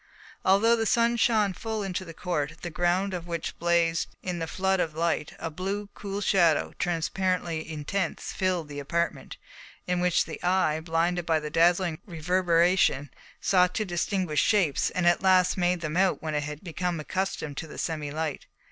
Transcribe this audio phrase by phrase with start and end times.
[0.43, 4.47] Although the sun shone full into the court, the ground of which blazed in the
[4.47, 9.37] flood of light, a blue, cool shadow, transparently intense, filled the apartment,
[9.85, 15.21] in which the eye, blinded by the dazzling reverberation, sought to distinguish shapes and at
[15.21, 18.47] last made them out when it had become accustomed to the semi light.